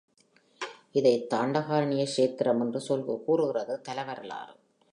இதைத் 0.91 1.33
தண்டகாரண்ய 1.33 2.07
க்ஷேத்திரம் 2.17 2.59
என்று 2.59 2.79
கூறுகிறது 3.23 3.81
தல 3.81 4.03
வரலாறு. 4.03 4.53